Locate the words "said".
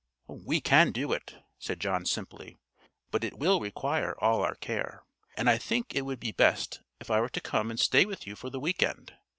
1.59-1.79